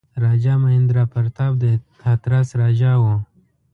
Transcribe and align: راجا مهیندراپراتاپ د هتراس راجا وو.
راجا 0.23 0.53
مهیندراپراتاپ 0.63 1.53
د 1.63 1.65
هتراس 2.05 2.49
راجا 2.61 2.91
وو. 3.01 3.15